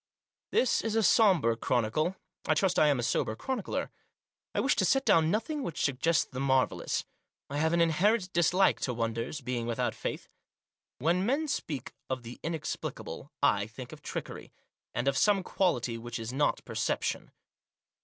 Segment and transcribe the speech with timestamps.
[0.49, 2.15] This is a sober chronicle.
[2.47, 3.91] I trust I am a sober chronicler.
[4.55, 7.05] I wish to set down nothing which suggests the marvellous.
[7.51, 10.27] I have an inherent dislike to wonders, being without faith.
[10.97, 14.51] When men speak of the inexplicable I think of trickery,
[14.95, 17.29] and of some quality which is not perception.